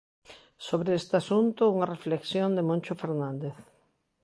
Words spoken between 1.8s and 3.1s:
reflexión de Moncho